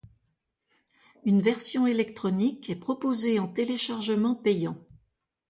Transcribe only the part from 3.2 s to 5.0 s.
en téléchargement payant.